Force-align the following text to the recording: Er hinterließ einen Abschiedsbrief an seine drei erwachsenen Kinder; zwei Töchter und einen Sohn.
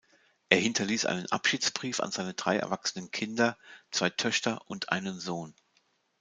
Er 0.49 0.57
hinterließ 0.57 1.05
einen 1.05 1.31
Abschiedsbrief 1.31 1.99
an 1.99 2.09
seine 2.09 2.33
drei 2.33 2.57
erwachsenen 2.57 3.11
Kinder; 3.11 3.55
zwei 3.91 4.09
Töchter 4.09 4.63
und 4.67 4.91
einen 4.91 5.19
Sohn. 5.19 5.53